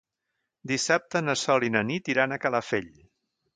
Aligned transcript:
Dissabte 0.71 1.21
na 1.27 1.35
Sol 1.43 1.67
i 1.69 1.71
na 1.77 1.85
Nit 1.91 2.11
iran 2.17 2.33
a 2.39 2.43
Calafell. 2.47 2.91